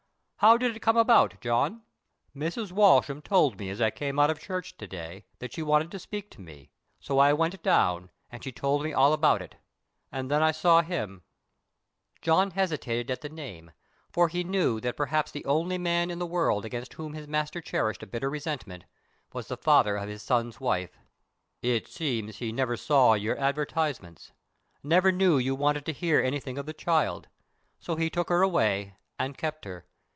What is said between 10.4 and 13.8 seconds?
I saw him—" John hesitated at the name,